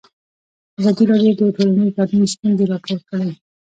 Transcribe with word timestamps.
ازادي 0.79 1.03
راډیو 1.09 1.33
د 1.39 1.41
ټولنیز 1.55 1.89
بدلون 1.97 2.25
ستونزې 2.33 2.65
راپور 2.71 2.99
کړي. 3.09 3.31